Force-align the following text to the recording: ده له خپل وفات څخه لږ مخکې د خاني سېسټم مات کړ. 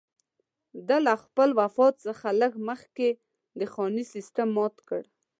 ده 0.87 0.97
له 1.05 1.13
خپل 1.23 1.49
وفات 1.59 1.95
څخه 2.07 2.27
لږ 2.41 2.53
مخکې 2.69 3.09
د 3.59 3.61
خاني 3.73 4.03
سېسټم 4.13 4.47
مات 4.57 4.75
کړ. 4.89 5.01